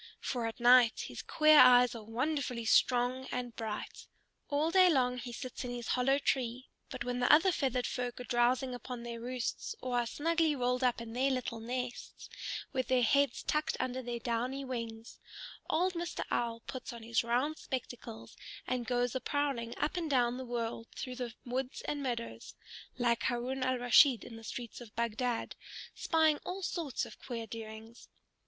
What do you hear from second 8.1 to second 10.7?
are drowsing upon their roosts, or are snugly